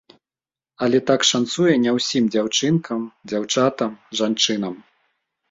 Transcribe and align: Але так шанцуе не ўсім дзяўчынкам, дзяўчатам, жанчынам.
Але 0.85 1.01
так 1.09 1.25
шанцуе 1.31 1.75
не 1.83 1.91
ўсім 1.97 2.23
дзяўчынкам, 2.37 3.05
дзяўчатам, 3.33 3.91
жанчынам. 4.23 4.75